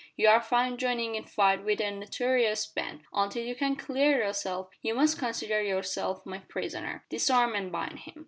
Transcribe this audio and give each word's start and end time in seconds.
You 0.17 0.29
are 0.29 0.41
found 0.41 0.79
joining 0.79 1.13
in 1.13 1.25
fight 1.25 1.63
with 1.63 1.79
a 1.79 1.91
notorious 1.91 2.65
band. 2.65 3.01
Until 3.13 3.43
you 3.45 3.53
can 3.53 3.75
clear 3.75 4.17
yourself 4.25 4.71
you 4.81 4.95
must 4.95 5.19
consider 5.19 5.61
yourself 5.61 6.25
my 6.25 6.39
prisoner. 6.39 7.05
Disarm 7.11 7.53
and 7.53 7.71
bind 7.71 7.99
him." 7.99 8.15